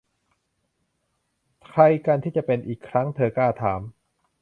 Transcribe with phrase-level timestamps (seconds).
[1.65, 3.81] 'ใครกันที่จะเป็นอีกครั้ง?' เธอกล้าถาม